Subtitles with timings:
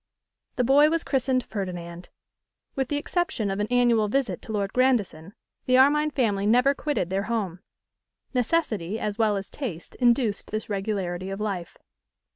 [0.55, 2.09] The boy was christened Ferdinand.
[2.73, 5.35] With the exception of an annual visit to Lord Grandison,
[5.67, 7.59] the Armine family never quitted their home.
[8.33, 11.77] Necessity as well as taste induced this regularity of life.